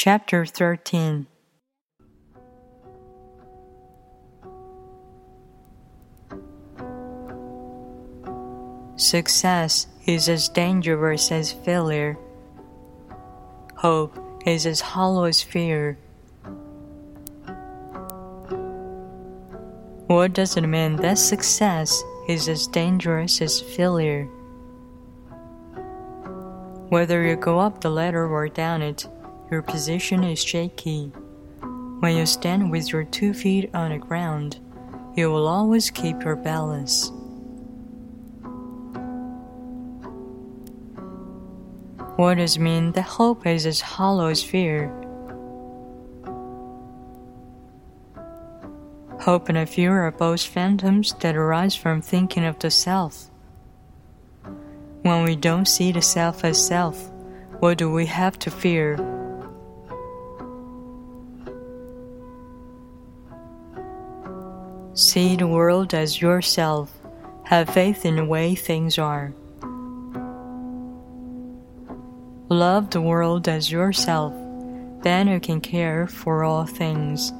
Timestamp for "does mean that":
42.36-43.02